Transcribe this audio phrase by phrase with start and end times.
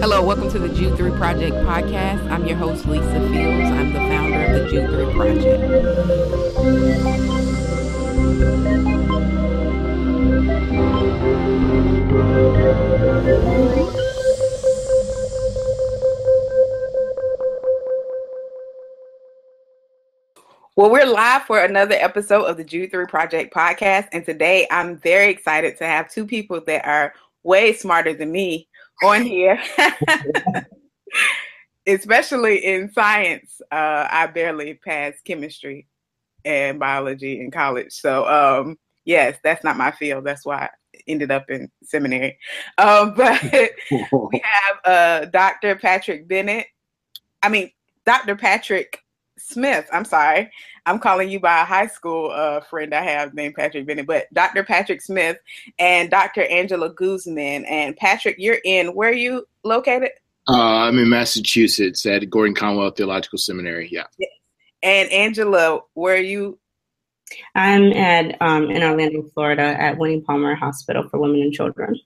[0.00, 2.30] Hello, welcome to the Jude 3 Project podcast.
[2.30, 3.70] I'm your host, Lisa Fields.
[3.72, 5.58] I'm the founder of the Jude 3 Project.
[20.76, 24.06] Well, we're live for another episode of the Jude 3 Project podcast.
[24.12, 28.68] And today I'm very excited to have two people that are way smarter than me
[29.02, 29.60] on here,
[31.86, 33.60] especially in science.
[33.70, 35.86] Uh, I barely passed chemistry
[36.44, 37.92] and biology in college.
[37.92, 40.24] So, um, yes, that's not my field.
[40.24, 40.68] That's why I
[41.06, 42.38] ended up in seminary.
[42.78, 43.70] Um, but we
[44.42, 45.76] have uh, Dr.
[45.76, 46.66] Patrick Bennett.
[47.42, 47.70] I mean,
[48.04, 48.36] Dr.
[48.36, 49.00] Patrick
[49.38, 49.88] Smith.
[49.92, 50.50] I'm sorry.
[50.88, 54.32] I'm calling you by a high school uh, friend I have named Patrick Bennett, but
[54.32, 54.64] Dr.
[54.64, 55.36] Patrick Smith
[55.78, 56.44] and Dr.
[56.44, 57.66] Angela Guzman.
[57.66, 60.12] And Patrick, you're in, where are you located?
[60.48, 63.90] Uh, I'm in Massachusetts at Gordon Conwell Theological Seminary.
[63.92, 64.04] Yeah.
[64.82, 66.58] And Angela, where are you?
[67.54, 72.00] I'm at um, in Orlando, Florida, at Winnie Palmer Hospital for Women and Children.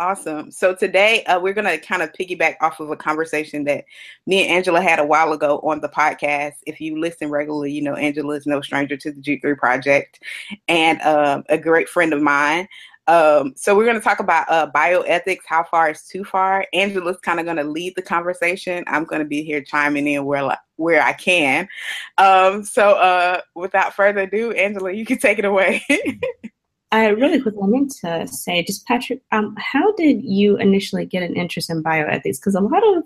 [0.00, 0.52] Awesome.
[0.52, 3.84] So today uh, we're going to kind of piggyback off of a conversation that
[4.26, 6.52] me and Angela had a while ago on the podcast.
[6.66, 10.20] If you listen regularly, you know Angela is no stranger to the Jude 3 Project
[10.68, 12.68] and um, a great friend of mine.
[13.08, 15.40] Um, so we're going to talk about uh, bioethics.
[15.46, 16.64] How far is too far?
[16.72, 18.84] Angela's kind of going to lead the conversation.
[18.86, 21.66] I'm going to be here chiming in where where I can.
[22.18, 25.84] Um, so uh, without further ado, Angela, you can take it away.
[26.90, 31.36] I really quickly meant to say, just Patrick, um, how did you initially get an
[31.36, 32.40] interest in bioethics?
[32.40, 33.04] Because a lot of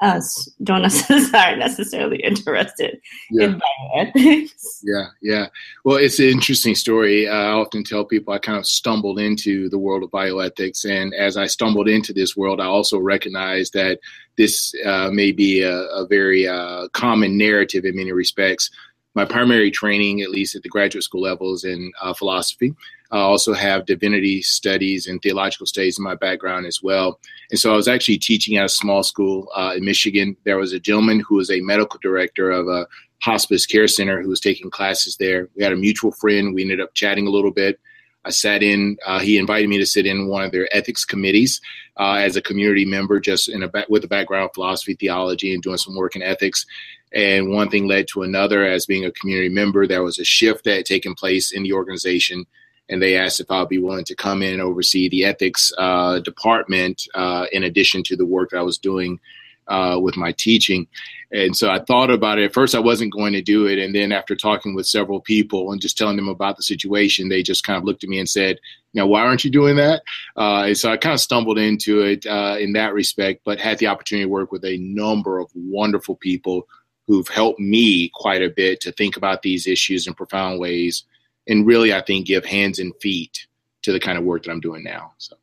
[0.00, 3.44] us don't necessarily are necessarily interested yeah.
[3.44, 4.80] in bioethics.
[4.82, 5.46] Yeah, yeah.
[5.84, 7.28] Well, it's an interesting story.
[7.28, 11.14] Uh, I often tell people I kind of stumbled into the world of bioethics, and
[11.14, 14.00] as I stumbled into this world, I also recognized that
[14.36, 18.70] this uh, may be a, a very uh, common narrative in many respects.
[19.14, 22.74] My primary training, at least at the graduate school level, is in uh, philosophy.
[23.12, 27.18] I also have divinity studies and theological studies in my background as well.
[27.50, 30.36] And so I was actually teaching at a small school uh, in Michigan.
[30.44, 32.86] There was a gentleman who was a medical director of a
[33.22, 35.48] hospice care center who was taking classes there.
[35.56, 36.54] We had a mutual friend.
[36.54, 37.80] We ended up chatting a little bit.
[38.24, 38.96] I sat in.
[39.06, 41.60] Uh, he invited me to sit in one of their ethics committees
[41.98, 45.62] uh, as a community member, just in a with a background of philosophy, theology, and
[45.62, 46.66] doing some work in ethics.
[47.12, 48.64] And one thing led to another.
[48.64, 51.72] As being a community member, there was a shift that had taken place in the
[51.72, 52.46] organization
[52.90, 56.18] and they asked if I'd be willing to come in and oversee the ethics uh,
[56.18, 59.20] department uh, in addition to the work I was doing
[59.68, 60.88] uh, with my teaching.
[61.32, 62.46] And so I thought about it.
[62.46, 63.78] At first, I wasn't going to do it.
[63.78, 67.44] And then after talking with several people and just telling them about the situation, they
[67.44, 68.58] just kind of looked at me and said,
[68.94, 70.02] "Now, why aren't you doing that?"
[70.36, 73.78] Uh, and so I kind of stumbled into it uh, in that respect, but had
[73.78, 76.66] the opportunity to work with a number of wonderful people
[77.06, 81.04] who've helped me quite a bit to think about these issues in profound ways
[81.50, 83.46] and really I think give hands and feet
[83.82, 85.12] to the kind of work that I'm doing now.
[85.18, 85.36] So.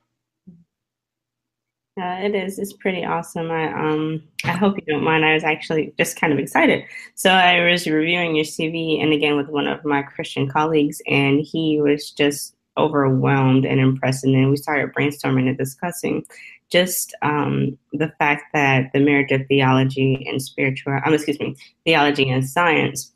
[1.97, 2.59] Yeah, it is.
[2.59, 3.51] It's pretty awesome.
[3.51, 5.25] I um I hope you don't mind.
[5.25, 6.83] I was actually just kind of excited.
[7.15, 11.41] So I was reviewing your CV and again with one of my Christian colleagues, and
[11.41, 14.23] he was just overwhelmed and impressed.
[14.23, 16.23] And then we started brainstorming and discussing
[16.69, 22.29] just um, the fact that the marriage of theology and spiritual, um, excuse me, theology
[22.29, 23.11] and science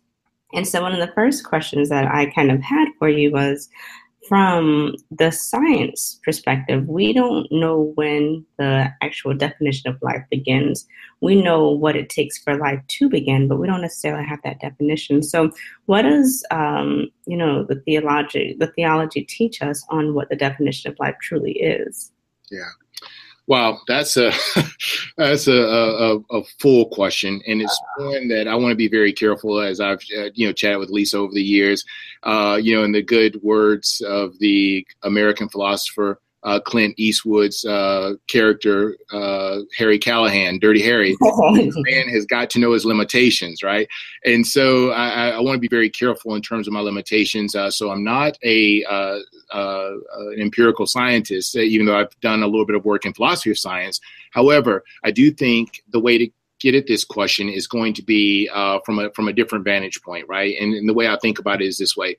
[0.53, 3.69] and so, one of the first questions that I kind of had for you was
[4.27, 10.87] from the science perspective, we don't know when the actual definition of life begins.
[11.21, 14.61] We know what it takes for life to begin, but we don't necessarily have that
[14.61, 15.23] definition.
[15.23, 15.51] So,
[15.87, 20.91] what does um, you know the theology the theology teach us on what the definition
[20.91, 22.11] of life truly is?
[22.49, 22.69] Yeah.
[23.51, 24.31] Wow, that's a
[25.17, 29.11] that's a, a, a, full question, and it's one that I want to be very
[29.11, 31.83] careful as I've uh, you know chatted with Lisa over the years.
[32.23, 38.13] Uh, you know, in the good words of the American philosopher uh, Clint Eastwood's uh,
[38.27, 41.15] character, uh, Harry Callahan, Dirty Harry.
[41.21, 43.87] man has got to know his limitations, right?
[44.25, 47.55] And so I, I want to be very careful in terms of my limitations.
[47.55, 49.19] Uh, so I'm not a uh,
[49.51, 49.91] uh,
[50.31, 53.59] an empirical scientist, even though I've done a little bit of work in philosophy of
[53.59, 53.99] science.
[54.31, 56.27] However, I do think the way to
[56.59, 58.47] get at this question is going to be
[58.85, 60.55] from a from a different vantage point, right?
[60.59, 62.17] And, and the way I think about it is this way: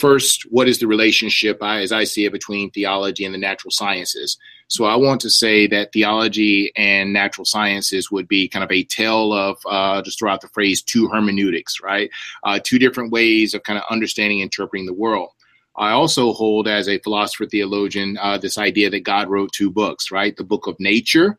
[0.00, 4.38] first, what is the relationship, as I see it, between theology and the natural sciences?
[4.68, 8.84] So I want to say that theology and natural sciences would be kind of a
[8.84, 12.08] tale of, uh, just throw out the phrase, two hermeneutics, right?
[12.44, 15.30] Uh, two different ways of kind of understanding and interpreting the world.
[15.76, 20.10] I also hold, as a philosopher theologian, uh, this idea that God wrote two books,
[20.10, 20.36] right?
[20.36, 21.38] The book of nature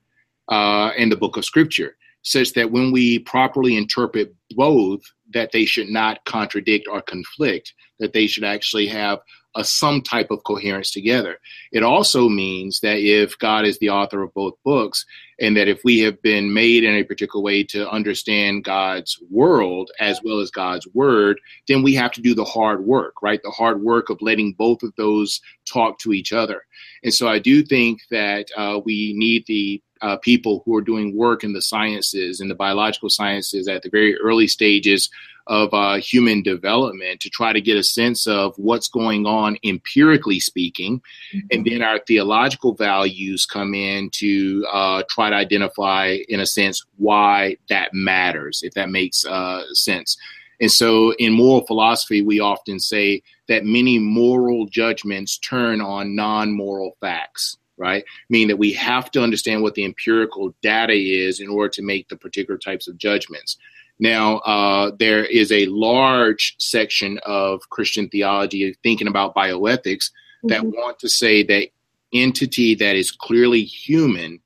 [0.49, 5.01] uh, and the book of Scripture, such that when we properly interpret both,
[5.33, 9.19] that they should not contradict or conflict, that they should actually have
[9.55, 11.37] a, some type of coherence together.
[11.71, 15.05] It also means that if God is the author of both books,
[15.41, 19.89] and that if we have been made in a particular way to understand God's world
[19.99, 23.41] as well as God's word, then we have to do the hard work, right?
[23.43, 26.63] The hard work of letting both of those talk to each other.
[27.03, 31.15] And so I do think that uh, we need the uh, people who are doing
[31.15, 35.09] work in the sciences and the biological sciences at the very early stages
[35.47, 40.39] of uh, human development to try to get a sense of what's going on empirically
[40.39, 41.01] speaking.
[41.33, 41.47] Mm-hmm.
[41.51, 46.85] And then our theological values come in to uh, try to identify, in a sense,
[46.97, 50.17] why that matters, if that makes uh, sense.
[50.59, 56.51] And so in moral philosophy, we often say that many moral judgments turn on non
[56.51, 58.05] moral facts right?
[58.29, 62.07] Meaning that we have to understand what the empirical data is in order to make
[62.07, 63.57] the particular types of judgments.
[63.99, 70.11] Now, uh, there is a large section of Christian theology thinking about bioethics
[70.43, 70.49] mm-hmm.
[70.49, 71.69] that want to say that
[72.13, 74.41] entity that is clearly human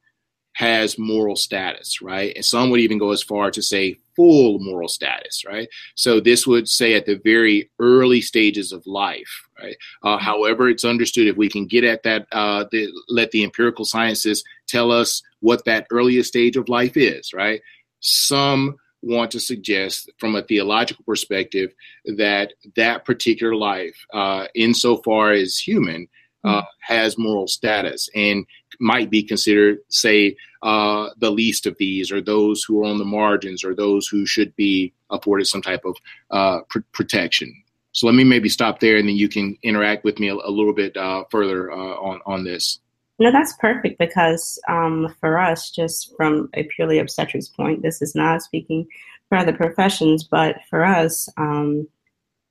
[0.54, 2.34] has moral status, right?
[2.36, 5.67] And some would even go as far to say full moral status, right?
[5.95, 9.75] So this would say at the very early stages of life, right?
[10.03, 10.25] Uh, mm-hmm.
[10.25, 14.44] however, it's understood if we can get at that, uh, the, let the empirical sciences
[14.67, 17.62] tell us what that earliest stage of life is, right?
[18.00, 21.73] Some want to suggest from a theological perspective
[22.17, 26.07] that that particular life, uh, insofar as human,
[26.44, 26.94] uh, mm-hmm.
[26.94, 28.45] has moral status and
[28.80, 33.06] might be considered, say, uh, the least of these, or those who are on the
[33.06, 35.95] margins, or those who should be afforded some type of
[36.31, 37.54] uh, pr- protection.
[37.92, 40.50] So let me maybe stop there, and then you can interact with me a, a
[40.51, 42.80] little bit uh, further uh, on on this.
[43.18, 48.13] No, that's perfect because um, for us, just from a purely obstetrics point, this is
[48.13, 48.88] not speaking
[49.30, 51.88] for other professions, but for us, um,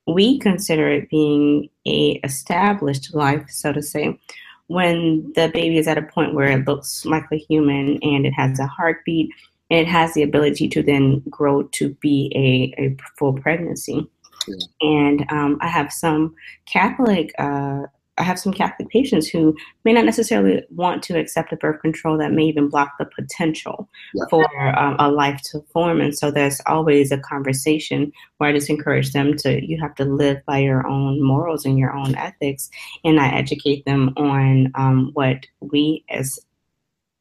[0.07, 4.19] we consider it being a established life, so to say,
[4.67, 8.31] when the baby is at a point where it looks like a human and it
[8.31, 9.29] has a heartbeat
[9.69, 14.07] and it has the ability to then grow to be a, a full pregnancy.
[14.47, 14.55] Yeah.
[14.81, 16.35] And um, I have some
[16.65, 17.83] Catholic uh,
[18.17, 22.17] I have some Catholic patients who may not necessarily want to accept a birth control
[22.17, 24.23] that may even block the potential yeah.
[24.29, 24.45] for
[24.79, 25.99] um, a life to form.
[25.99, 30.05] And so there's always a conversation where I just encourage them to, you have to
[30.05, 32.69] live by your own morals and your own ethics.
[33.03, 36.39] And I educate them on um, what we, as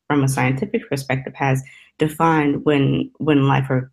[0.07, 1.63] from a scientific perspective, has
[1.99, 3.91] defined when when life or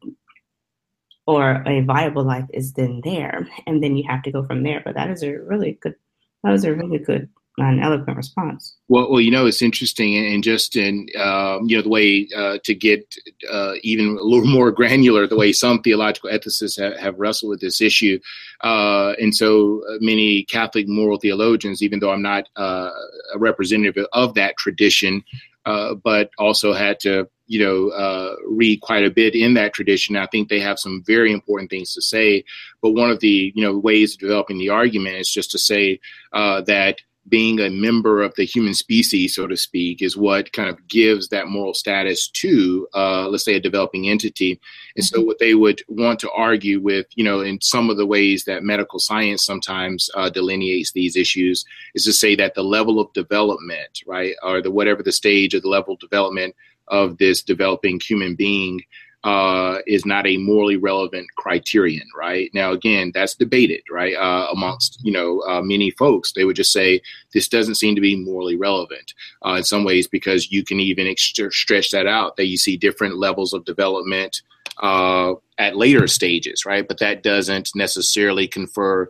[1.27, 3.47] or a viable life is then there.
[3.65, 4.81] And then you have to go from there.
[4.83, 5.95] But that is a really good
[6.43, 8.75] that was a really good and eloquent response.
[8.87, 12.57] Well, well, you know, it's interesting, and just in um, you know the way uh,
[12.63, 13.15] to get
[13.49, 17.61] uh, even a little more granular, the way some theological ethicists have, have wrestled with
[17.61, 18.19] this issue,
[18.63, 22.89] uh, and so uh, many Catholic moral theologians, even though I'm not uh,
[23.33, 25.23] a representative of that tradition,
[25.65, 30.15] uh, but also had to you know, uh, read quite a bit in that tradition.
[30.15, 32.45] I think they have some very important things to say.
[32.81, 35.99] But one of the, you know, ways of developing the argument is just to say
[36.31, 40.69] uh, that being a member of the human species, so to speak, is what kind
[40.69, 44.59] of gives that moral status to, uh, let's say, a developing entity.
[44.95, 45.19] And mm-hmm.
[45.19, 48.45] so, what they would want to argue with, you know, in some of the ways
[48.45, 51.63] that medical science sometimes uh, delineates these issues,
[51.93, 55.61] is to say that the level of development, right, or the whatever the stage of
[55.61, 56.55] the level of development
[56.87, 58.81] of this developing human being
[59.23, 62.49] uh, is not a morally relevant criterion, right?
[62.53, 66.31] Now, again, that's debated, right, uh, amongst you know uh, many folks.
[66.31, 67.01] They would just say
[67.33, 69.13] this doesn't seem to be morally relevant
[69.45, 72.35] uh, in some ways because you can even ex- stretch that out.
[72.37, 74.41] That you see different levels of development
[74.81, 76.87] uh, at later stages, right?
[76.87, 79.07] But that doesn't necessarily confer,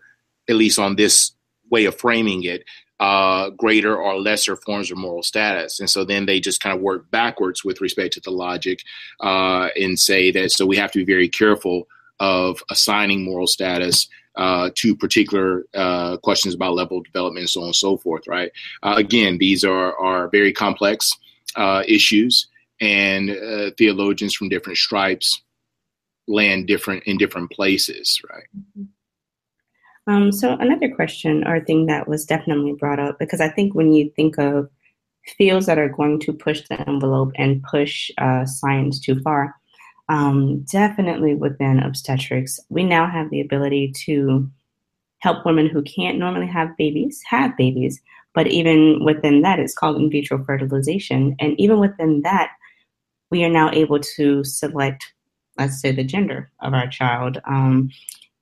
[0.50, 1.32] at least on this
[1.70, 2.66] way of framing it,
[3.02, 5.80] uh, greater or lesser forms of moral status.
[5.80, 8.84] And so then they just kind of work backwards with respect to the logic
[9.22, 11.88] uh, and say that so we have to be very careful
[12.20, 17.62] of assigning moral status uh, to particular uh, questions about level of development and so
[17.62, 18.52] on and so forth, right?
[18.84, 21.12] Uh, again, these are, are very complex
[21.56, 22.48] uh, issues,
[22.80, 23.30] and
[23.78, 25.42] theologians from different stripes
[26.28, 28.48] land different in different places, right?
[28.56, 28.84] Mm-hmm.
[30.08, 33.94] Um, so another question or thing that was definitely brought up because I think when
[33.94, 34.70] you think of
[35.38, 39.56] fields that are going to push the envelope and push uh, science too far,
[40.10, 44.50] um, definitely within obstetrics, we now have the ability to
[45.20, 48.02] help women who can't normally have babies have babies.
[48.34, 52.52] But even within that, it's called in vitro fertilization, and even within that,
[53.30, 55.04] we are now able to select,
[55.58, 57.40] let's say, the gender of our child.
[57.46, 57.90] Um,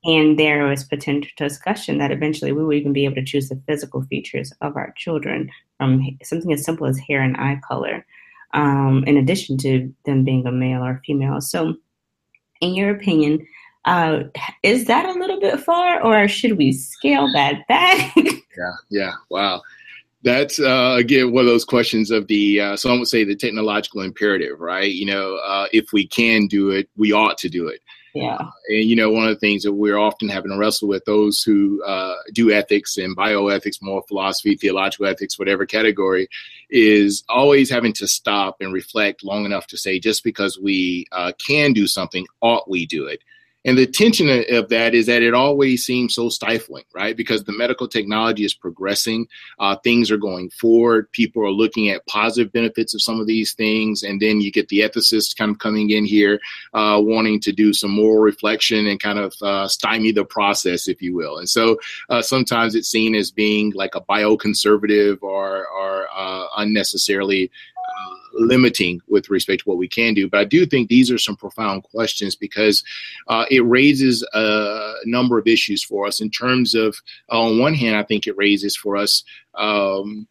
[0.03, 3.61] and there was potential discussion that eventually we would even be able to choose the
[3.67, 8.05] physical features of our children from something as simple as hair and eye color,
[8.53, 11.41] um, in addition to them being a male or female.
[11.41, 11.75] So,
[12.61, 13.45] in your opinion,
[13.85, 14.23] uh,
[14.63, 18.15] is that a little bit far, or should we scale that back?
[18.17, 19.61] yeah, yeah, wow.
[20.21, 24.01] That's uh, again one of those questions of the uh, some would say the technological
[24.01, 24.91] imperative, right?
[24.91, 27.81] You know, uh, if we can do it, we ought to do it.
[28.23, 28.49] Yeah.
[28.67, 31.41] and you know, one of the things that we're often having to wrestle with those
[31.41, 36.27] who uh, do ethics and bioethics, moral philosophy, theological ethics, whatever category,
[36.69, 41.31] is always having to stop and reflect long enough to say, just because we uh,
[41.45, 43.21] can do something, ought we do it?
[43.65, 47.15] And the tension of that is that it always seems so stifling, right?
[47.15, 49.27] Because the medical technology is progressing,
[49.59, 53.53] uh, things are going forward, people are looking at positive benefits of some of these
[53.53, 56.39] things, and then you get the ethicists kind of coming in here,
[56.73, 61.01] uh, wanting to do some moral reflection and kind of uh, stymie the process, if
[61.01, 61.37] you will.
[61.37, 67.51] And so uh, sometimes it's seen as being like a bioconservative or, or uh, unnecessarily
[68.33, 70.29] limiting with respect to what we can do.
[70.29, 72.83] But I do think these are some profound questions because
[73.27, 76.95] uh, it raises a number of issues for us in terms of,
[77.31, 79.23] uh, on one hand, I think it raises for us
[79.55, 80.27] um,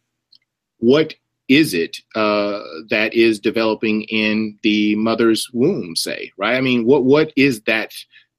[0.77, 1.15] what
[1.47, 6.55] is it uh, that is developing in the mother's womb, say, right?
[6.55, 7.91] I mean, what what is that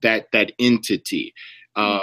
[0.02, 1.34] that that entity?
[1.74, 1.98] Uh,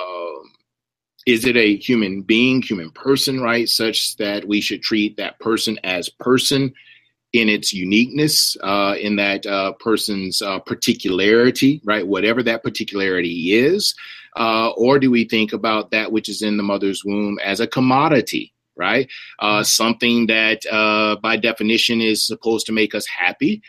[1.25, 3.67] is it a human being, human person, right?
[3.67, 6.73] Such that we should treat that person as person
[7.33, 12.07] in its uniqueness, uh, in that uh, person's uh, particularity, right?
[12.07, 13.93] Whatever that particularity is.
[14.35, 17.67] Uh, or do we think about that which is in the mother's womb as a
[17.67, 19.09] commodity, right?
[19.39, 23.61] Uh, something that uh, by definition is supposed to make us happy,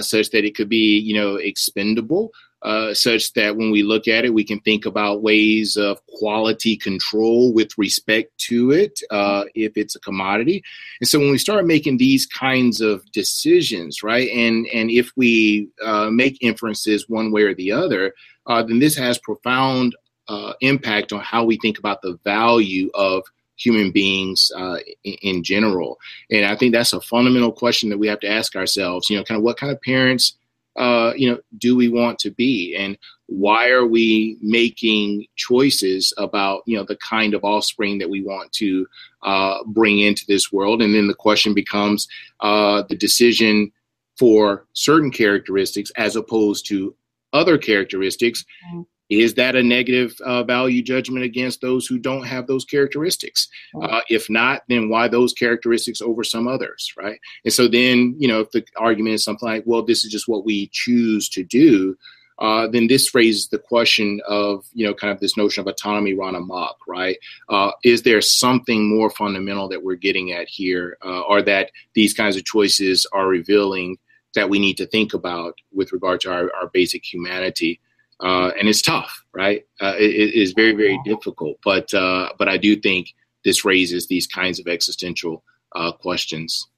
[0.00, 2.30] such that it could be, you know, expendable
[2.64, 6.76] uh, such that when we look at it, we can think about ways of quality
[6.76, 10.62] control with respect to it uh, if it's a commodity.
[11.00, 15.68] And so when we start making these kinds of decisions, right, and and if we
[15.84, 18.14] uh, make inferences one way or the other,
[18.46, 19.94] uh, then this has profound
[20.28, 23.24] uh, impact on how we think about the value of
[23.56, 25.98] human beings uh, in, in, general.
[26.30, 29.10] And I think that's a fundamental question that we have to ask ourselves.
[29.10, 30.34] You know, kind of what kind of parents
[30.76, 32.74] uh, you know, do we want to be?
[32.76, 38.22] And why are we making choices about, you know, the kind of offspring that we
[38.22, 38.86] want to
[39.22, 40.82] uh, bring into this world?
[40.82, 42.08] And then the question becomes
[42.40, 43.72] uh, the decision
[44.18, 46.94] for certain characteristics as opposed to
[47.32, 48.44] other characteristics.
[48.68, 53.48] Mm-hmm is that a negative uh, value judgment against those who don't have those characteristics?
[53.80, 57.18] Uh, if not, then why those characteristics over some others, right?
[57.44, 60.28] And so then, you know, if the argument is something like, well, this is just
[60.28, 61.96] what we choose to do,
[62.38, 66.14] uh, then this raises the question of, you know, kind of this notion of autonomy
[66.14, 67.16] run amok, right?
[67.48, 72.12] Uh, is there something more fundamental that we're getting at here, uh, or that these
[72.12, 73.96] kinds of choices are revealing
[74.34, 77.80] that we need to think about with regard to our, our basic humanity?
[78.20, 79.64] Uh, and it's tough, right?
[79.80, 81.58] Uh, it, it is very, very difficult.
[81.64, 85.42] But uh, but I do think this raises these kinds of existential
[85.74, 86.68] uh, questions,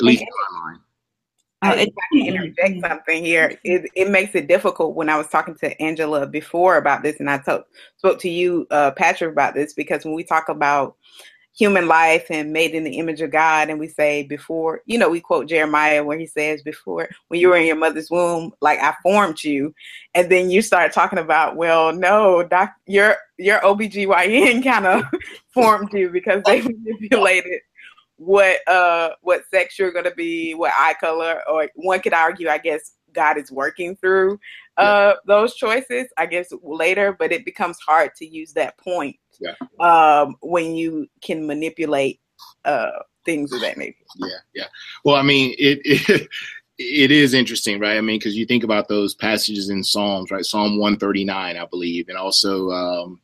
[0.00, 0.24] at least
[0.62, 0.80] mind.
[1.62, 5.28] Uh, if I can interject something here, it, it makes it difficult when I was
[5.28, 7.56] talking to Angela before about this, and I t-
[7.96, 10.96] spoke to you, uh, Patrick, about this because when we talk about
[11.56, 13.70] human life and made in the image of God.
[13.70, 17.48] And we say before, you know, we quote Jeremiah where he says, before when you
[17.48, 19.74] were in your mother's womb, like I formed you.
[20.14, 25.04] And then you start talking about, well, no, doc, your your OBGYN kind of
[25.52, 27.60] formed you because they manipulated
[28.16, 32.58] what uh what sex you're gonna be, what eye color, or one could argue, I
[32.58, 34.38] guess, God is working through
[34.76, 35.12] uh yeah.
[35.26, 39.54] those choices, I guess later, but it becomes hard to use that point yeah.
[39.80, 42.20] um, when you can manipulate
[42.64, 42.90] uh,
[43.24, 44.04] things of that nature.
[44.16, 44.66] Yeah, yeah.
[45.04, 46.28] Well, I mean, it, it
[46.78, 47.96] it is interesting, right?
[47.96, 50.44] I mean, because you think about those passages in Psalms, right?
[50.44, 53.20] Psalm 139, I believe, and also um,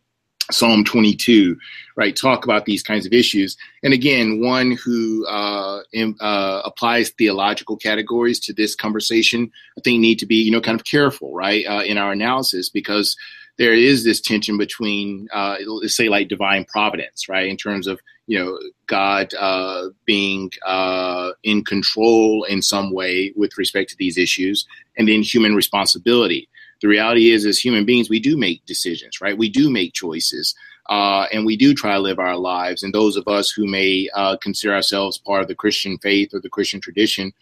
[0.53, 1.57] Psalm 22,
[1.97, 2.17] right?
[2.17, 3.57] Talk about these kinds of issues.
[3.83, 10.01] And again, one who uh, in, uh, applies theological categories to this conversation, I think
[10.01, 13.17] need to be, you know, kind of careful, right, uh, in our analysis because
[13.59, 18.01] there is this tension between, uh, let's say, like divine providence, right, in terms of
[18.27, 24.17] you know God uh, being uh, in control in some way with respect to these
[24.17, 24.67] issues,
[24.97, 26.49] and then human responsibility.
[26.81, 29.37] The reality is, as human beings, we do make decisions, right?
[29.37, 30.55] We do make choices.
[30.89, 32.83] Uh, and we do try to live our lives.
[32.83, 36.41] And those of us who may uh, consider ourselves part of the Christian faith or
[36.41, 37.33] the Christian tradition,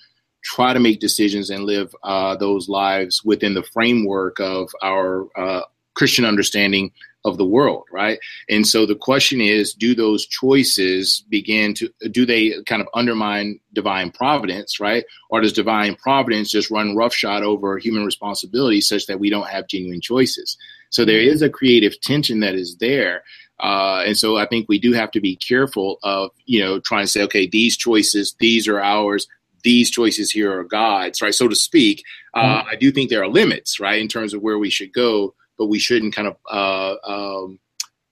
[0.43, 5.63] try to make decisions and live uh, those lives within the framework of our uh,
[5.95, 6.93] Christian understanding
[7.29, 8.19] of the world, right?
[8.49, 13.61] And so the question is, do those choices begin to do they kind of undermine
[13.73, 15.05] divine providence, right?
[15.31, 19.69] Or does divine providence just run roughshod over human responsibility such that we don't have
[19.69, 20.59] genuine choices?
[20.91, 23.23] So there is a creative tension that is there.
[23.61, 27.05] Uh, and so I think we do have to be careful of, you know, trying
[27.05, 29.27] to say, okay, these choices, these are ours,
[29.65, 31.35] these choices here are God's, right?
[31.35, 32.05] So to speak,
[32.35, 32.69] uh, mm-hmm.
[32.69, 35.67] I do think there are limits, right, in terms of where we should go but
[35.67, 37.59] we shouldn't kind of uh, um,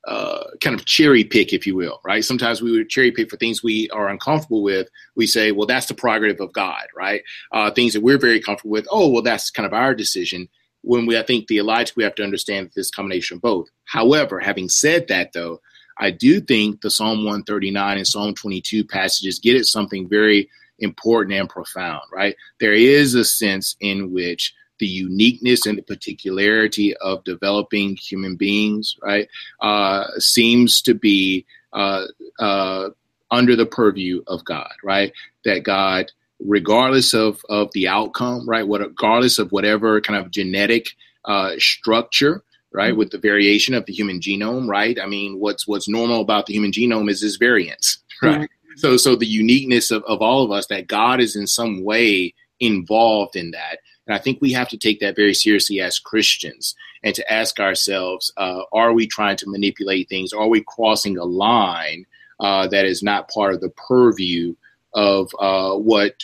[0.07, 2.25] uh, kind of cherry pick, if you will, right?
[2.25, 4.89] Sometimes we would cherry pick for things we are uncomfortable with.
[5.17, 7.23] We say, well, that's the prerogative of God, right?
[7.53, 10.49] Uh, things that we're very comfortable with, oh, well, that's kind of our decision.
[10.83, 13.67] When we, I think theologically, we have to understand this combination of both.
[13.87, 15.61] However, having said that, though,
[15.99, 20.49] I do think the Psalm 139 and Psalm 22 passages get at something very
[20.79, 22.37] important and profound, right?
[22.61, 28.97] There is a sense in which the uniqueness and the particularity of developing human beings,
[29.03, 29.29] right,
[29.61, 32.07] uh, seems to be uh,
[32.39, 32.91] uh,
[33.31, 35.13] under the purview of God, right?
[35.45, 40.91] That God, regardless of, of the outcome, right, what, regardless of whatever kind of genetic
[41.25, 42.43] uh, structure,
[42.73, 42.99] right, mm-hmm.
[42.99, 44.99] with the variation of the human genome, right?
[45.01, 48.49] I mean, what's what's normal about the human genome is this variance, right?
[48.77, 52.35] So, so the uniqueness of, of all of us, that God is in some way
[52.61, 56.75] involved in that and I think we have to take that very seriously as Christians
[57.03, 60.33] and to ask ourselves uh, are we trying to manipulate things?
[60.33, 62.07] Are we crossing a line
[62.39, 64.55] uh, that is not part of the purview
[64.95, 66.15] of uh, what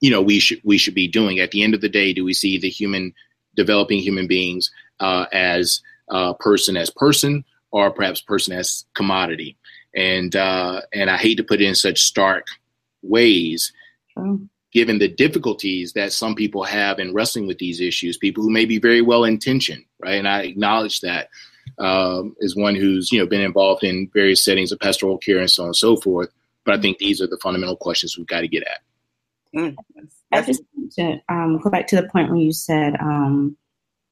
[0.00, 1.38] you know we should we should be doing?
[1.38, 3.14] At the end of the day, do we see the human
[3.54, 5.80] developing human beings uh, as
[6.40, 9.56] person as person or perhaps person as commodity?
[9.94, 12.46] And uh, and I hate to put it in such stark
[13.02, 13.72] ways
[14.72, 18.64] given the difficulties that some people have in wrestling with these issues, people who may
[18.64, 20.18] be very well intentioned, right?
[20.18, 21.28] And I acknowledge that
[21.78, 25.50] um, as one who's you know been involved in various settings of pastoral care and
[25.50, 26.30] so on and so forth.
[26.64, 28.80] But I think these are the fundamental questions we've got to get at.
[29.54, 29.76] Mm.
[30.32, 33.56] I just want to um, go back to the point where you said um,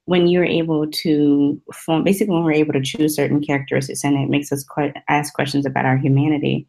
[0.07, 4.31] when you're able to form, basically when we're able to choose certain characteristics, and it
[4.31, 6.67] makes us quite ask questions about our humanity.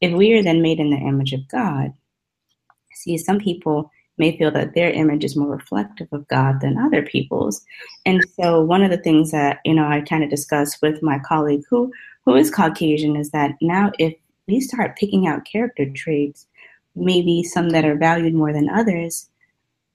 [0.00, 1.92] If we are then made in the image of God,
[2.98, 7.02] see some people may feel that their image is more reflective of God than other
[7.02, 7.64] people's.
[8.04, 11.18] And so one of the things that, you know, I kind of discussed with my
[11.20, 11.92] colleague who
[12.24, 14.14] who is Caucasian is that now if
[14.46, 16.46] we start picking out character traits,
[16.94, 19.28] maybe some that are valued more than others,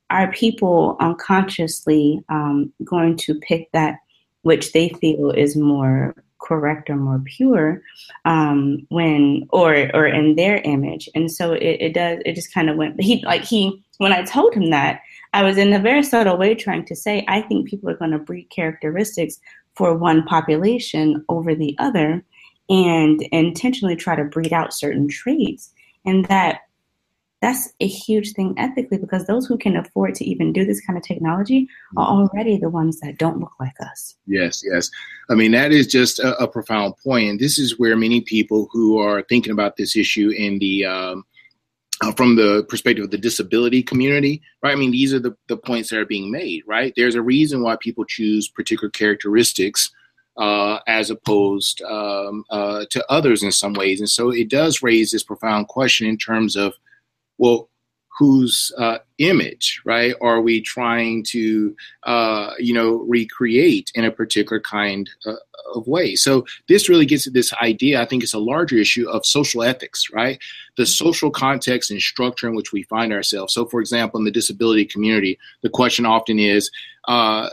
[0.09, 3.97] are people unconsciously um, going to pick that
[4.43, 7.81] which they feel is more correct or more pure
[8.25, 11.09] um, when or or in their image.
[11.15, 14.23] And so it, it does it just kind of went he like he when i
[14.23, 15.01] told him that
[15.33, 18.11] i was in a very subtle way trying to say i think people are going
[18.11, 19.39] to breed characteristics
[19.75, 22.23] for one population over the other
[22.69, 25.71] and intentionally try to breed out certain traits
[26.05, 26.61] and that
[27.43, 30.97] that's a huge thing ethically because those who can afford to even do this kind
[30.97, 32.21] of technology are mm-hmm.
[32.21, 34.15] already the ones that don't look like us.
[34.25, 34.89] Yes, yes.
[35.29, 37.29] I mean, that is just a, a profound point.
[37.29, 41.25] And this is where many people who are thinking about this issue in the um,
[42.01, 44.71] uh, from the perspective of the disability community, right?
[44.71, 46.93] I mean, these are the, the points that are being made, right?
[46.95, 49.91] There's a reason why people choose particular characteristics
[50.37, 53.99] uh, as opposed um, uh, to others in some ways.
[53.99, 56.73] And so it does raise this profound question in terms of
[57.43, 57.69] well,
[58.17, 64.61] whose uh, image, right, are we trying to, uh, you know, recreate in a particular
[64.61, 65.33] kind uh,
[65.75, 66.15] of way?
[66.15, 68.01] So this really gets at this idea.
[68.01, 70.39] I think it's a larger issue of social ethics, right?
[70.77, 73.53] The social context and structure in which we find ourselves.
[73.53, 76.71] So, for example, in the disability community, the question often is.
[77.09, 77.49] Uh,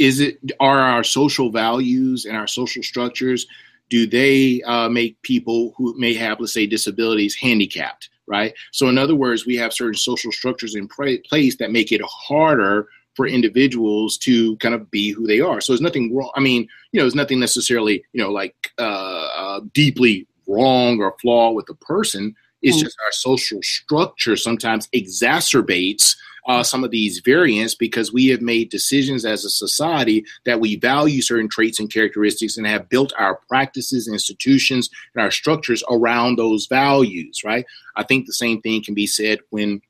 [0.00, 3.46] is it are our social values and our social structures
[3.90, 8.54] do they uh, make people who may have let's say disabilities handicapped right?
[8.72, 12.88] So, in other words, we have certain social structures in place that make it harder
[13.14, 15.60] for individuals to kind of be who they are.
[15.60, 16.30] So, there's nothing wrong.
[16.34, 21.14] I mean, you know, there's nothing necessarily, you know, like uh, uh, deeply wrong or
[21.20, 22.34] flaw with the person.
[22.62, 22.84] It's mm-hmm.
[22.84, 28.70] just our social structure sometimes exacerbates uh, some of these variants because we have made
[28.70, 33.40] decisions as a society that we value certain traits and characteristics and have built our
[33.48, 37.64] practices, institutions, and our structures around those values, right?
[37.96, 39.80] I think the same thing can be said when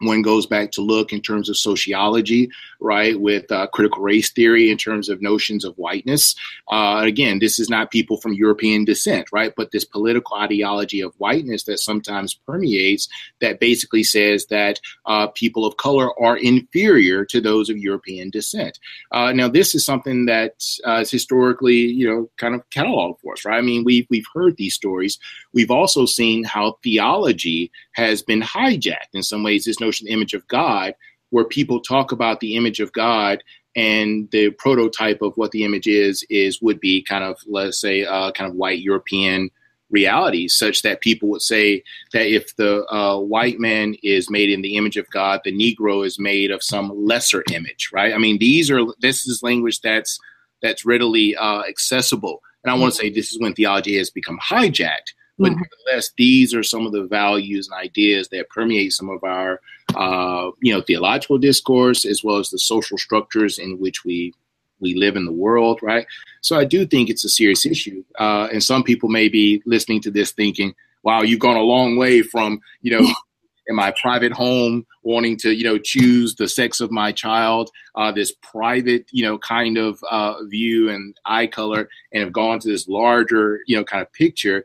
[0.00, 4.70] one goes back to look in terms of sociology, right, with uh, critical race theory
[4.70, 6.34] in terms of notions of whiteness.
[6.68, 11.14] Uh, again, this is not people from European descent, right, but this political ideology of
[11.18, 13.08] whiteness that sometimes permeates
[13.40, 18.78] that basically says that uh, people of color are inferior to those of European descent.
[19.10, 20.52] Uh, now, this is something that
[20.86, 23.58] uh, is historically, you know, kind of cataloged for us, right?
[23.58, 25.18] I mean, we've we've heard these stories.
[25.52, 29.64] We've also seen how theology has been hijacked in some ways.
[29.64, 30.94] This notion, image of God,
[31.30, 33.42] where people talk about the image of God
[33.76, 38.04] and the prototype of what the image is is would be kind of let's say
[38.04, 39.50] uh, kind of white European
[39.90, 44.62] reality, such that people would say that if the uh, white man is made in
[44.62, 48.12] the image of God, the Negro is made of some lesser image, right?
[48.12, 50.18] I mean, these are this is language that's
[50.62, 54.38] that's readily uh, accessible, and I want to say this is when theology has become
[54.38, 55.14] hijacked.
[55.38, 55.62] But mm-hmm.
[55.62, 59.60] nevertheless, these are some of the values and ideas that permeate some of our,
[59.94, 64.34] uh, you know, theological discourse as well as the social structures in which we
[64.80, 66.06] we live in the world, right?
[66.40, 70.00] So I do think it's a serious issue, uh, and some people may be listening
[70.02, 73.08] to this thinking, "Wow, you've gone a long way from you know."
[73.68, 78.10] in my private home, wanting to, you know, choose the sex of my child, uh,
[78.10, 82.68] this private, you know, kind of uh, view and eye color, and have gone to
[82.68, 84.64] this larger, you know, kind of picture.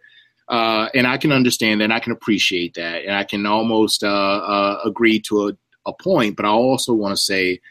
[0.49, 4.03] Uh, and I can understand that, and I can appreciate that, and I can almost
[4.03, 5.53] uh, uh, agree to a,
[5.85, 6.35] a point.
[6.35, 7.61] But I also want to say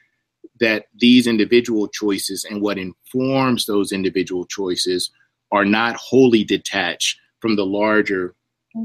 [0.60, 5.10] that these individual choices and what informs those individual choices
[5.50, 8.34] are not wholly detached from the larger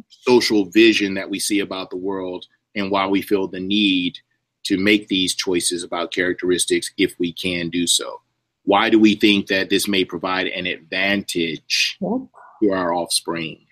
[0.10, 2.46] social vision that we see about the world
[2.76, 4.18] and why we feel the need
[4.64, 8.22] to make these choices about characteristics if we can do so.
[8.64, 12.22] Why do we think that this may provide an advantage yep.
[12.62, 13.67] to our offspring?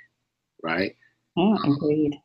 [0.65, 0.95] Right?
[1.37, 2.19] Yeah, agreed.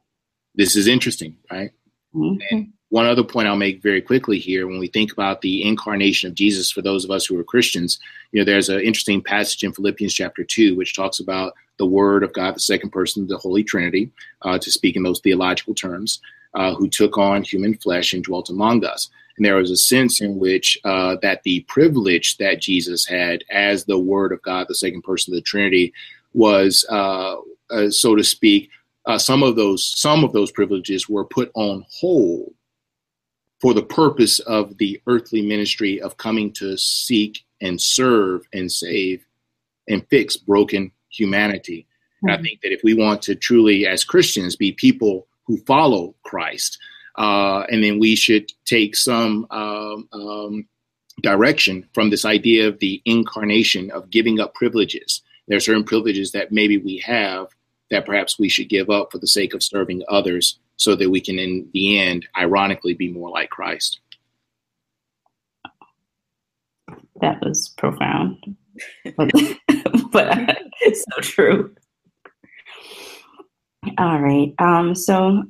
[0.55, 1.71] This is interesting, right?
[2.13, 2.63] Mm-hmm.
[2.89, 6.35] one other point I'll make very quickly here when we think about the incarnation of
[6.35, 8.01] Jesus for those of us who are Christians,
[8.33, 12.25] you know, there's an interesting passage in Philippians chapter 2, which talks about the Word
[12.25, 14.11] of God, the second person of the Holy Trinity,
[14.43, 16.21] uh, to speak in those theological terms,
[16.55, 19.09] uh, who took on human flesh and dwelt among us.
[19.37, 23.85] And there was a sense in which uh, that the privilege that Jesus had as
[23.85, 25.93] the Word of God, the second person of the Trinity,
[26.35, 26.85] was
[27.71, 28.71] uh, so to speak,
[29.07, 32.53] uh, some of those some of those privileges were put on hold
[33.61, 39.25] for the purpose of the earthly ministry of coming to seek and serve and save
[39.89, 41.87] and fix broken humanity.
[42.17, 42.29] Mm-hmm.
[42.29, 46.15] And I think that if we want to truly, as Christians, be people who follow
[46.23, 46.79] Christ,
[47.17, 50.69] uh, and then we should take some um, um,
[51.23, 55.23] direction from this idea of the incarnation of giving up privileges.
[55.49, 57.49] There are certain privileges that maybe we have
[57.91, 61.21] that perhaps we should give up for the sake of serving others so that we
[61.21, 64.01] can, in the end, ironically, be more like Christ.
[67.21, 68.57] That was profound,
[69.17, 69.31] but,
[70.11, 70.59] but
[70.93, 71.75] so true.
[73.99, 74.55] All right.
[74.59, 75.43] Um, so,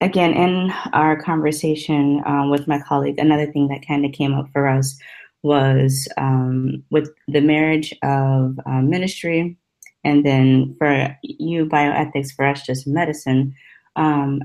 [0.00, 4.48] again, in our conversation um, with my colleague, another thing that kind of came up
[4.52, 4.98] for us
[5.42, 9.56] was um, with the marriage of uh, ministry
[10.04, 13.54] and then for you bioethics for us just medicine
[13.96, 14.42] um,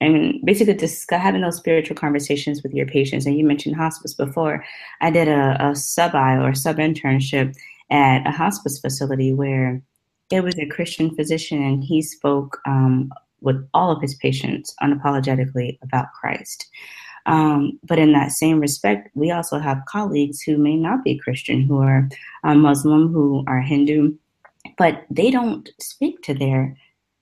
[0.00, 3.26] and basically just having those spiritual conversations with your patients.
[3.26, 4.64] And you mentioned hospice before.
[5.00, 7.56] I did a, a sub-i or sub-internship
[7.90, 9.82] at a hospice facility where
[10.30, 15.78] it was a christian physician and he spoke um, with all of his patients unapologetically
[15.82, 16.68] about christ.
[17.26, 21.62] Um, but in that same respect, we also have colleagues who may not be Christian,
[21.62, 22.08] who are
[22.42, 24.14] uh, Muslim, who are Hindu,
[24.78, 26.76] but they don't speak to their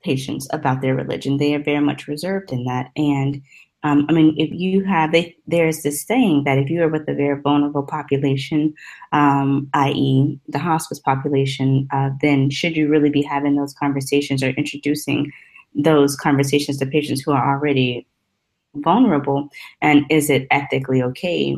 [0.04, 1.38] patients about their religion.
[1.38, 2.90] They are very much reserved in that.
[2.96, 3.42] And
[3.82, 7.08] um, I mean, if you have, they, there's this saying that if you are with
[7.08, 8.74] a very vulnerable population,
[9.12, 14.50] um, i.e., the hospice population, uh, then should you really be having those conversations or
[14.50, 15.32] introducing
[15.74, 18.06] those conversations to patients who are already
[18.74, 19.48] vulnerable?
[19.80, 21.56] And is it ethically okay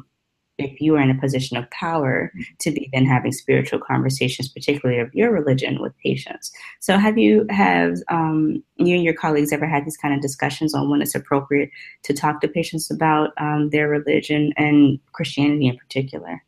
[0.58, 5.00] if you are in a position of power to be then having spiritual conversations, particularly
[5.00, 6.52] of your religion, with patients.
[6.80, 10.74] So, have you have um, you and your colleagues ever had these kind of discussions
[10.74, 11.70] on when it's appropriate
[12.02, 16.42] to talk to patients about um, their religion and Christianity in particular?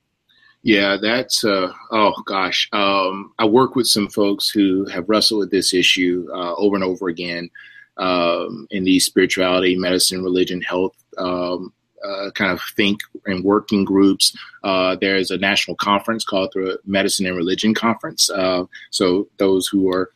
[0.63, 2.69] Yeah, that's uh, oh gosh.
[2.73, 6.85] Um, I work with some folks who have wrestled with this issue uh, over and
[6.85, 7.49] over again
[7.97, 11.73] um, in the spirituality, medicine, religion, health um,
[12.07, 14.37] uh, kind of think and working groups.
[14.65, 18.31] Uh, there's a national conference called the Medicine and Religion Conference.
[18.31, 20.11] Uh, so those who are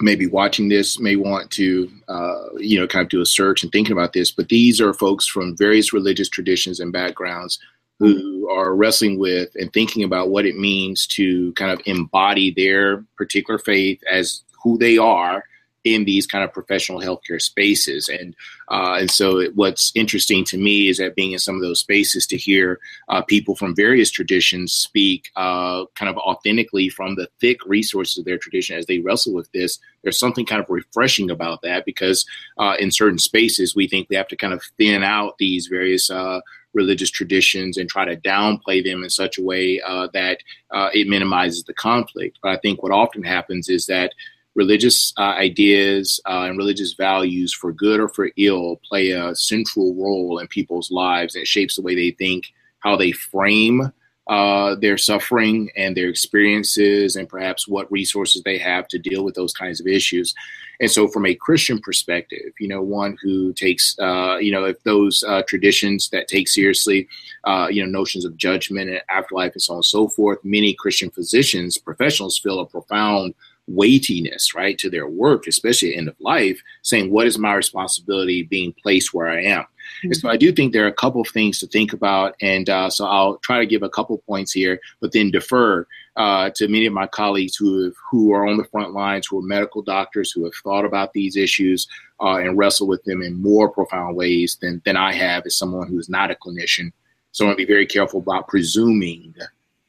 [0.00, 3.70] maybe watching this may want to uh, you know kind of do a search and
[3.70, 7.58] thinking about this but these are folks from various religious traditions and backgrounds
[8.00, 13.04] who are wrestling with and thinking about what it means to kind of embody their
[13.16, 15.44] particular faith as who they are
[15.84, 18.08] in these kind of professional healthcare spaces.
[18.08, 18.34] And
[18.68, 22.26] uh, and so what's interesting to me is that being in some of those spaces
[22.28, 27.58] to hear uh, people from various traditions speak uh, kind of authentically from the thick
[27.66, 29.78] resources of their tradition as they wrestle with this.
[30.02, 32.26] There's something kind of refreshing about that because
[32.58, 36.10] uh, in certain spaces we think we have to kind of thin out these various
[36.10, 36.40] uh,
[36.74, 40.38] religious traditions and try to downplay them in such a way uh, that
[40.72, 42.38] uh, it minimizes the conflict.
[42.42, 44.12] But I think what often happens is that
[44.54, 49.94] religious uh, ideas uh, and religious values, for good or for ill, play a central
[49.94, 51.34] role in people's lives.
[51.34, 52.46] And it shapes the way they think,
[52.80, 53.92] how they frame
[54.26, 59.34] uh, their suffering and their experiences, and perhaps what resources they have to deal with
[59.34, 60.34] those kinds of issues.
[60.80, 64.82] And so, from a Christian perspective, you know, one who takes, uh, you know, if
[64.82, 67.06] those uh, traditions that take seriously,
[67.44, 70.74] uh, you know, notions of judgment and afterlife and so on and so forth, many
[70.74, 73.34] Christian physicians, professionals feel a profound
[73.66, 78.42] weightiness, right, to their work, especially at end of life, saying, What is my responsibility
[78.42, 79.62] being placed where I am?
[79.62, 80.08] Mm-hmm.
[80.08, 82.34] And so I do think there are a couple of things to think about.
[82.40, 86.50] And uh, so I'll try to give a couple points here, but then defer uh,
[86.54, 89.42] to many of my colleagues who have, who are on the front lines, who are
[89.42, 91.88] medical doctors, who have thought about these issues
[92.20, 95.88] uh, and wrestle with them in more profound ways than, than I have as someone
[95.88, 96.92] who is not a clinician.
[97.32, 99.34] So I want to be very careful about presuming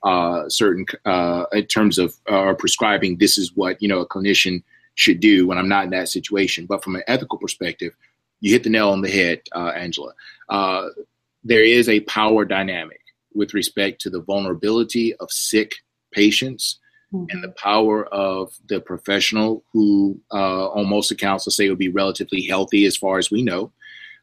[0.06, 4.64] uh, certain uh, in terms of uh, prescribing this is what you know a clinician
[4.94, 6.66] should do when I'm not in that situation.
[6.66, 7.94] But from an ethical perspective,
[8.40, 10.14] you hit the nail on the head, uh, Angela.
[10.48, 10.90] Uh,
[11.44, 13.02] there is a power dynamic
[13.34, 15.74] with respect to the vulnerability of sick
[16.14, 16.80] patients
[17.14, 17.26] mm-hmm.
[17.30, 21.90] and the power of the professional who, uh, on most accounts, let's say, will be
[21.90, 23.72] relatively healthy as far as we know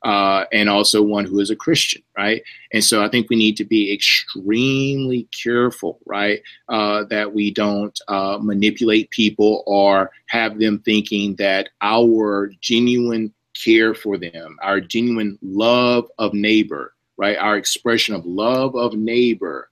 [0.04, 2.42] uh, and also one who is a Christian, right?
[2.72, 7.98] And so I think we need to be extremely careful, right, uh, that we don't
[8.08, 15.38] uh, manipulate people or have them thinking that our genuine care for them, our genuine
[15.42, 19.70] love of neighbor, right, our expression of love of neighbor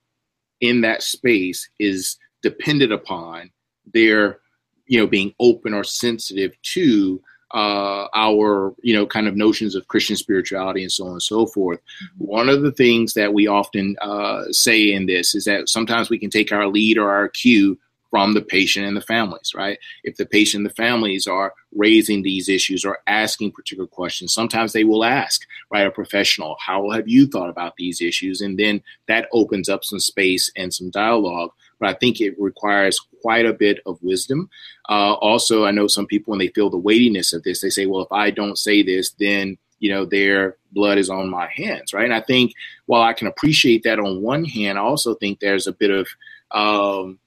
[0.60, 3.50] in that space is dependent upon
[3.92, 4.38] their,
[4.86, 7.20] you know, being open or sensitive to
[7.52, 11.46] uh, our you know kind of notions of Christian spirituality and so on and so
[11.46, 11.80] forth.
[12.18, 16.18] One of the things that we often uh, say in this is that sometimes we
[16.18, 17.78] can take our lead or our cue
[18.10, 19.78] from the patient and the families, right?
[20.02, 24.72] If the patient and the families are raising these issues or asking particular questions, sometimes
[24.72, 28.40] they will ask, right, a professional, how have you thought about these issues?
[28.40, 33.00] And then that opens up some space and some dialogue but I think it requires
[33.22, 34.48] quite a bit of wisdom.
[34.88, 37.86] Uh, also, I know some people when they feel the weightiness of this, they say,
[37.86, 41.92] "Well, if I don't say this, then you know their blood is on my hands,"
[41.92, 42.04] right?
[42.04, 42.52] And I think
[42.86, 46.06] while I can appreciate that on one hand, I also think there's a bit of
[46.50, 47.18] um,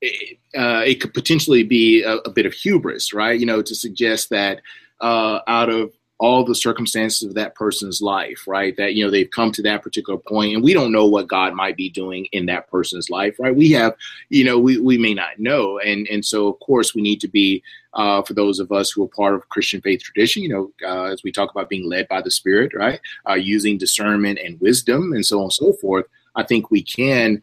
[0.00, 3.38] it, uh, it could potentially be a, a, bit of hubris, right?
[3.38, 4.60] You know, to suggest that
[5.00, 8.76] uh, out of all the circumstances of that person's life, right?
[8.76, 11.54] That, you know, they've come to that particular point and we don't know what God
[11.54, 13.54] might be doing in that person's life, right?
[13.54, 13.94] We have,
[14.28, 15.78] you know, we, we may not know.
[15.78, 17.62] And, and so, of course, we need to be,
[17.94, 21.04] uh, for those of us who are part of Christian faith tradition, you know, uh,
[21.04, 23.00] as we talk about being led by the Spirit, right?
[23.28, 27.40] Uh, using discernment and wisdom and so on and so forth, I think we can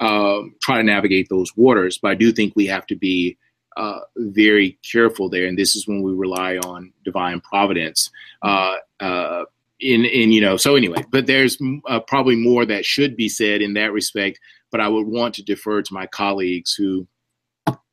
[0.00, 1.96] um, try to navigate those waters.
[1.96, 3.38] But I do think we have to be,
[3.76, 8.10] uh, very careful there, and this is when we rely on divine providence.
[8.42, 9.44] Uh, uh,
[9.80, 11.56] in in you know, so anyway, but there's
[11.88, 14.40] uh, probably more that should be said in that respect.
[14.70, 17.06] But I would want to defer to my colleagues who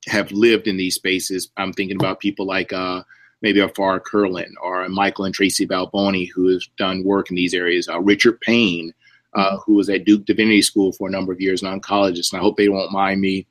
[0.07, 1.49] have lived in these spaces.
[1.57, 3.03] I'm thinking about people like uh,
[3.41, 7.53] maybe a Farr Curlin or Michael and Tracy Balboni, who has done work in these
[7.53, 7.87] areas.
[7.87, 8.93] Uh, Richard Payne,
[9.35, 12.31] uh, who was at Duke Divinity School for a number of years, an oncologist.
[12.31, 13.45] And I hope they won't mind me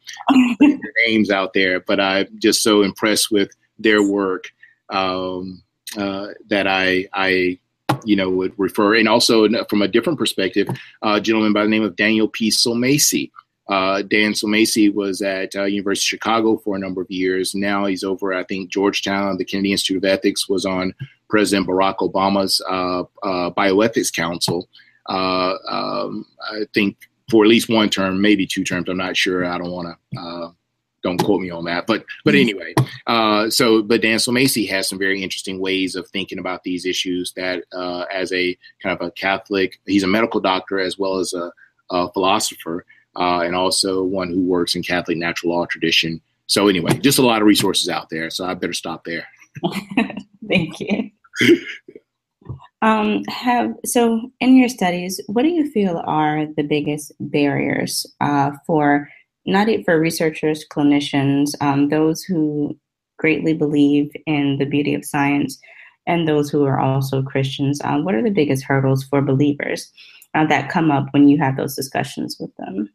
[0.58, 4.50] putting their names out there, but I'm just so impressed with their work
[4.88, 5.62] um,
[5.96, 7.58] uh, that I, I,
[8.04, 8.94] you know, would refer.
[8.94, 10.68] And also from a different perspective,
[11.02, 12.50] a gentleman by the name of Daniel P.
[12.50, 13.30] Sulmasy.
[13.66, 17.54] Uh, Dan Sulmasy was at uh, University of Chicago for a number of years.
[17.54, 19.38] Now he's over, I think, Georgetown.
[19.38, 20.94] The Kennedy Institute of Ethics was on
[21.30, 24.68] President Barack Obama's uh, uh bioethics council.
[25.08, 26.96] Uh, um, I think
[27.30, 28.88] for at least one term, maybe two terms.
[28.88, 29.44] I'm not sure.
[29.44, 30.20] I don't want to.
[30.20, 30.50] Uh,
[31.02, 32.40] don't quote me on that, but but mm-hmm.
[32.40, 32.74] anyway,
[33.06, 37.32] uh, so but Dan Sulmasy has some very interesting ways of thinking about these issues.
[37.34, 41.34] That uh, as a kind of a Catholic, he's a medical doctor as well as
[41.34, 41.52] a,
[41.90, 42.86] a philosopher,
[43.16, 47.22] uh, and also one who works in Catholic natural law tradition So anyway, just a
[47.22, 48.30] lot of resources out there.
[48.30, 49.26] So I better stop there.
[50.48, 51.10] Thank you.
[52.84, 58.50] Um, have so in your studies, what do you feel are the biggest barriers uh,
[58.66, 59.08] for
[59.46, 62.78] not for researchers, clinicians, um, those who
[63.18, 65.58] greatly believe in the beauty of science,
[66.06, 67.80] and those who are also Christians?
[67.82, 69.90] Uh, what are the biggest hurdles for believers
[70.34, 72.90] uh, that come up when you have those discussions with them?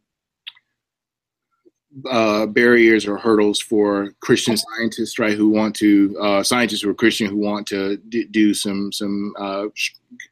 [2.10, 5.34] Uh, barriers or hurdles for Christian scientists, right?
[5.34, 9.34] Who want to uh, scientists who are Christian who want to d- do some some
[9.40, 9.66] uh,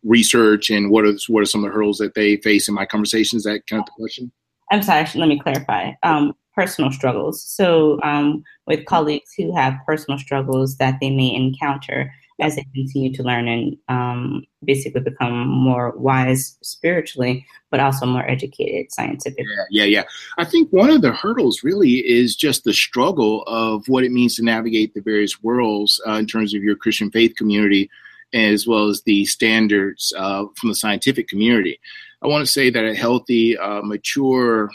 [0.03, 2.85] research and what are what are some of the hurdles that they face in my
[2.85, 3.43] conversations?
[3.43, 4.31] That kind of question.
[4.71, 5.07] I'm sorry.
[5.15, 5.93] Let me clarify.
[6.03, 7.43] Um, personal struggles.
[7.43, 13.13] So um, with colleagues who have personal struggles that they may encounter, as they continue
[13.13, 19.45] to learn and um, basically become more wise spiritually, but also more educated scientifically.
[19.71, 20.04] Yeah, yeah, yeah.
[20.38, 24.36] I think one of the hurdles really is just the struggle of what it means
[24.36, 27.89] to navigate the various worlds uh, in terms of your Christian faith community,
[28.34, 31.80] as well as the standards uh, from the scientific community.
[32.21, 34.69] I want to say that a healthy, uh, mature,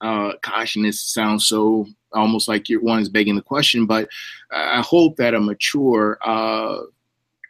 [0.00, 4.08] uh, gosh, sounds so almost like your one is begging the question, but
[4.50, 6.78] I hope that a mature uh,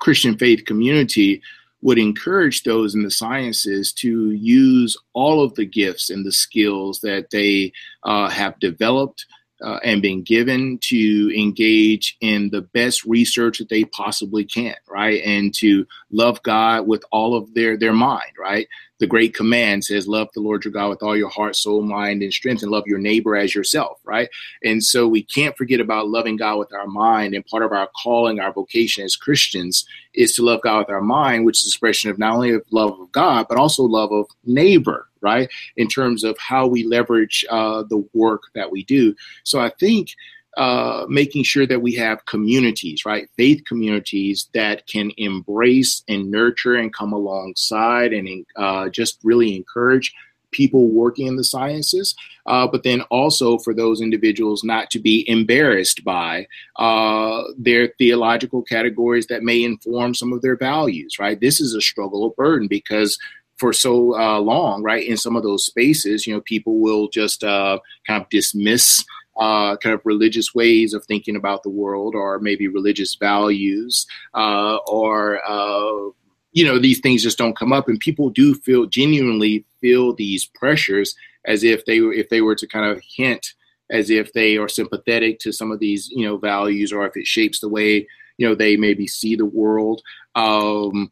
[0.01, 1.43] Christian faith community
[1.83, 7.01] would encourage those in the sciences to use all of the gifts and the skills
[7.01, 7.73] that they
[8.05, 9.27] uh, have developed
[9.63, 15.23] uh, and been given to engage in the best research that they possibly can, right?
[15.25, 18.67] And to love God with all of their their mind, right?
[19.01, 22.23] the great command says, Love the Lord your God with all your heart, soul, mind,
[22.23, 24.29] and strength, and love your neighbor as yourself, right?
[24.63, 27.35] And so we can't forget about loving God with our mind.
[27.35, 31.01] And part of our calling, our vocation as Christians is to love God with our
[31.01, 34.27] mind, which is expression of not only of love of God, but also love of
[34.45, 35.51] neighbor, right?
[35.77, 39.15] In terms of how we leverage uh, the work that we do.
[39.43, 40.11] So I think
[40.57, 43.29] uh, making sure that we have communities, right?
[43.37, 50.15] Faith communities that can embrace and nurture and come alongside and uh, just really encourage
[50.53, 52.15] people working in the sciences,
[52.47, 58.63] uh, but then also for those individuals not to be embarrassed by uh, their theological
[58.63, 61.41] categories that may inform some of their values, right?
[61.41, 63.19] This is a struggle of burden because
[63.57, 67.45] for so uh, long, right, in some of those spaces, you know, people will just
[67.45, 69.05] uh, kind of dismiss
[69.37, 74.77] uh, kind of religious ways of thinking about the world, or maybe religious values, uh,
[74.87, 76.11] or uh,
[76.53, 80.45] you know these things just don't come up, and people do feel genuinely feel these
[80.45, 81.15] pressures
[81.47, 83.55] as if they if they were to kind of hint
[83.91, 87.27] as if they are sympathetic to some of these you know values, or if it
[87.27, 88.07] shapes the way
[88.39, 90.01] you know they maybe see the world.
[90.37, 91.11] Um,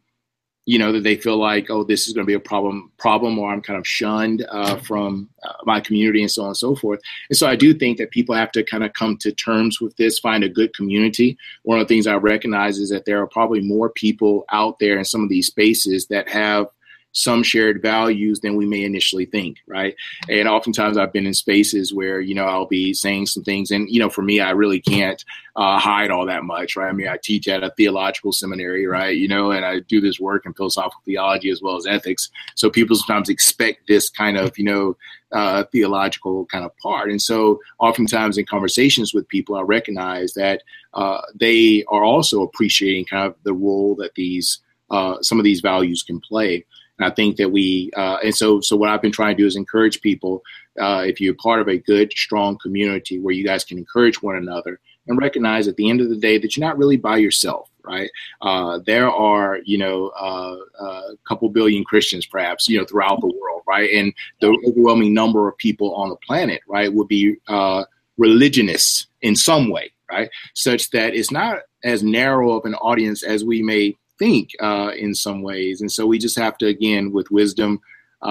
[0.64, 3.38] you know that they feel like oh this is going to be a problem problem
[3.38, 6.76] or i'm kind of shunned uh, from uh, my community and so on and so
[6.76, 7.00] forth.
[7.28, 9.96] And so i do think that people have to kind of come to terms with
[9.96, 11.36] this find a good community.
[11.62, 14.98] One of the things i recognize is that there are probably more people out there
[14.98, 16.68] in some of these spaces that have
[17.12, 19.94] some shared values than we may initially think, right?
[20.28, 23.88] And oftentimes I've been in spaces where, you know, I'll be saying some things, and,
[23.88, 25.22] you know, for me, I really can't
[25.54, 26.88] uh, hide all that much, right?
[26.88, 29.14] I mean, I teach at a theological seminary, right?
[29.14, 32.30] You know, and I do this work in philosophical theology as well as ethics.
[32.54, 34.96] So people sometimes expect this kind of, you know,
[35.32, 37.10] uh, theological kind of part.
[37.10, 40.62] And so oftentimes in conversations with people, I recognize that
[40.94, 45.60] uh, they are also appreciating kind of the role that these, uh, some of these
[45.60, 46.64] values can play.
[47.02, 49.46] And I think that we, uh, and so, so what I've been trying to do
[49.46, 50.44] is encourage people.
[50.80, 54.36] Uh, if you're part of a good, strong community where you guys can encourage one
[54.36, 57.68] another and recognize at the end of the day that you're not really by yourself,
[57.82, 58.08] right?
[58.40, 63.20] Uh, there are, you know, uh, uh, a couple billion Christians, perhaps, you know, throughout
[63.20, 63.90] the world, right?
[63.90, 67.84] And the overwhelming number of people on the planet, right, would be uh,
[68.16, 70.30] religionists in some way, right?
[70.54, 75.12] Such that it's not as narrow of an audience as we may think uh, in
[75.14, 75.80] some ways.
[75.80, 77.80] And so we just have to, again, with wisdom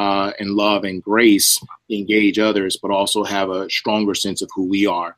[0.01, 1.49] uh, and love and grace,
[1.89, 5.17] engage others, but also have a stronger sense of who we are.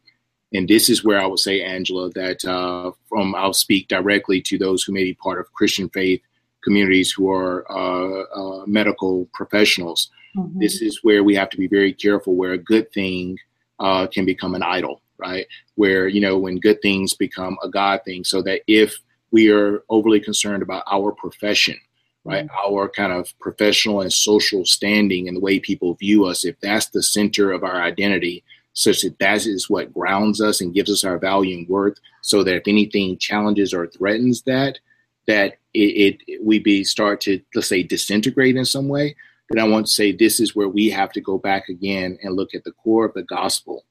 [0.56, 4.58] And this is where I would say, Angela, that uh, from I'll speak directly to
[4.58, 6.22] those who may be part of Christian faith
[6.64, 10.10] communities who are uh, uh, medical professionals.
[10.36, 10.60] Mm-hmm.
[10.60, 13.38] This is where we have to be very careful where a good thing
[13.80, 15.46] uh, can become an idol, right?
[15.76, 18.98] Where, you know, when good things become a God thing, so that if
[19.34, 21.76] we are overly concerned about our profession,
[22.24, 22.46] right?
[22.46, 22.74] Mm-hmm.
[22.74, 26.46] Our kind of professional and social standing and the way people view us.
[26.46, 30.74] If that's the center of our identity, such that that is what grounds us and
[30.74, 34.78] gives us our value and worth, so that if anything challenges or threatens that,
[35.26, 39.16] that it, it we be start to let's say disintegrate in some way.
[39.50, 42.36] Then I want to say this is where we have to go back again and
[42.36, 43.84] look at the core of the gospel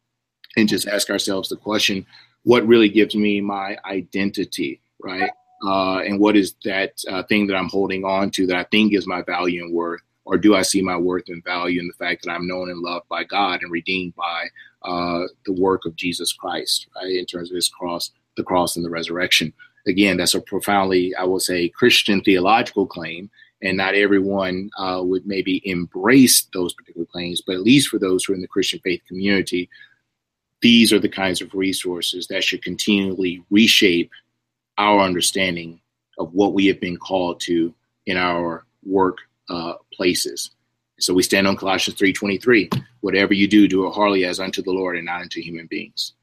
[0.56, 2.06] and just ask ourselves the question
[2.44, 5.30] what really gives me my identity, right?
[5.64, 8.94] Uh, and what is that uh, thing that I'm holding on to that I think
[8.94, 10.00] is my value and worth?
[10.24, 12.80] Or do I see my worth and value in the fact that I'm known and
[12.80, 14.46] loved by God and redeemed by
[14.82, 17.16] uh, the work of Jesus Christ, right?
[17.16, 19.52] In terms of his cross, the cross and the resurrection.
[19.86, 23.30] Again, that's a profoundly, I would say, Christian theological claim.
[23.62, 28.24] And not everyone uh, would maybe embrace those particular claims, but at least for those
[28.24, 29.68] who are in the Christian faith community,
[30.60, 34.10] these are the kinds of resources that should continually reshape
[34.82, 35.80] our understanding
[36.18, 37.72] of what we have been called to
[38.06, 39.18] in our work
[39.48, 40.50] uh, places.
[40.98, 42.82] So we stand on Colossians 3:23.
[43.00, 46.14] Whatever you do, do it heartily as unto the Lord and not unto human beings.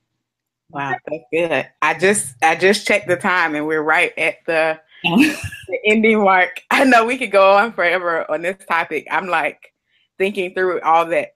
[0.71, 1.67] Wow, that's good.
[1.81, 6.61] I just I just checked the time and we're right at the, the ending mark.
[6.69, 9.07] I know we could go on forever on this topic.
[9.09, 9.73] I'm like
[10.17, 11.35] thinking through all that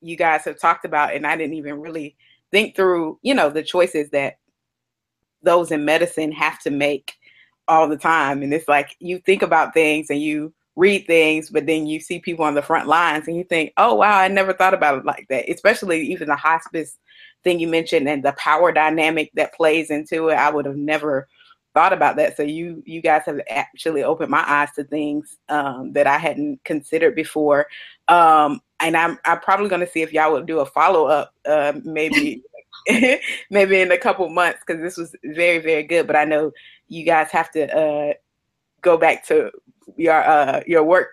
[0.00, 2.16] you guys have talked about, and I didn't even really
[2.50, 4.38] think through, you know, the choices that
[5.42, 7.14] those in medicine have to make
[7.68, 8.42] all the time.
[8.42, 12.18] And it's like you think about things and you read things, but then you see
[12.18, 15.04] people on the front lines and you think, oh, wow, I never thought about it
[15.04, 15.48] like that.
[15.48, 16.96] Especially even the hospice
[17.44, 20.34] thing you mentioned and the power dynamic that plays into it.
[20.34, 21.28] I would have never
[21.74, 22.36] thought about that.
[22.36, 26.62] So you you guys have actually opened my eyes to things um, that I hadn't
[26.64, 27.66] considered before.
[28.08, 31.34] Um, and I'm I'm probably going to see if y'all would do a follow up,
[31.46, 32.42] uh, maybe
[33.50, 36.06] maybe in a couple months because this was very very good.
[36.06, 36.52] But I know
[36.88, 38.12] you guys have to uh,
[38.82, 39.50] go back to
[39.96, 41.08] your uh, your work.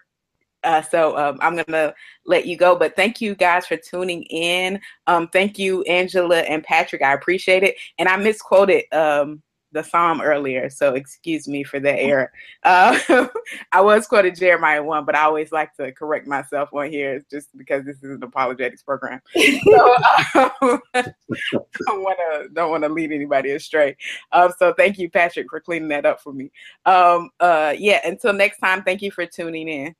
[0.63, 1.93] Uh, so um, I'm gonna
[2.25, 4.81] let you go, but thank you guys for tuning in.
[5.05, 7.01] Um, thank you, Angela and Patrick.
[7.01, 7.75] I appreciate it.
[7.99, 9.41] And I misquoted um,
[9.77, 12.31] the psalm earlier, so excuse me for that error.
[12.63, 13.27] Uh,
[13.71, 17.55] I was quoted Jeremiah one, but I always like to correct myself on here, just
[17.55, 19.21] because this is an apologetics program.
[19.67, 19.95] So
[20.35, 23.95] um, don't want to don't want to lead anybody astray.
[24.31, 26.51] Um, so thank you, Patrick, for cleaning that up for me.
[26.85, 27.99] Um, uh, yeah.
[28.07, 29.95] Until next time, thank you for tuning in.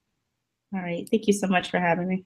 [0.73, 1.07] All right.
[1.09, 2.25] Thank you so much for having me.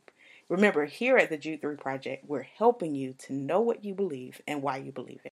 [0.49, 4.43] Remember, here at the Jude 3 Project, we're helping you to know what you believe
[4.49, 5.30] and why you believe it.